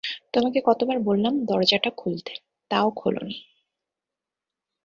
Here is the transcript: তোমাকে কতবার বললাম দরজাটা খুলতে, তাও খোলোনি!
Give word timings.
তোমাকে 0.33 0.59
কতবার 0.65 0.97
বললাম 0.99 1.33
দরজাটা 1.45 1.89
খুলতে, 1.97 2.33
তাও 2.71 2.87
খোলোনি! 2.91 3.37